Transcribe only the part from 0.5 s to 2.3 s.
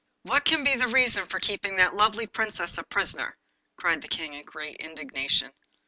be the reason for keeping that lovely